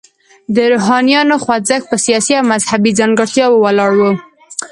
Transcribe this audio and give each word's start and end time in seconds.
د 0.55 0.57
روښانیانو 0.71 1.35
خوځښت 1.43 1.85
په 1.91 1.97
سیاسي 2.05 2.33
او 2.39 2.43
مذهبي 2.53 2.91
ځانګړتیاوو 2.99 3.61
ولاړ 3.65 3.91
و. 3.99 4.01